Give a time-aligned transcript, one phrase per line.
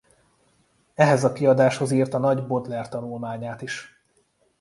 [0.93, 4.01] Ehhez a kiadáshoz írta nagy Baudelaire-tanulmányát is.